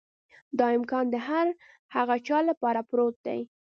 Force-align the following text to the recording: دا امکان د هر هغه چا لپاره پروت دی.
دا 0.59 0.67
امکان 0.77 1.05
د 1.11 1.15
هر 1.27 1.47
هغه 1.95 2.15
چا 2.27 2.37
لپاره 2.49 2.81
پروت 2.89 3.15
دی. 3.25 3.39